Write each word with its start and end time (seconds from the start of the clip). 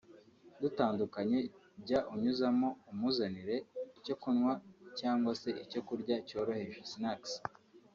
dutandukanye 0.61 1.37
jya 1.85 1.99
unyuzamo 2.13 2.69
umuzanire 2.91 3.55
icyo 3.99 4.15
kunywa 4.21 4.53
cyangwa 4.99 5.31
se 5.41 5.49
icyo 5.65 5.81
kurya 5.87 6.15
cyoroheje 6.27 6.81
(snacks) 6.93 7.33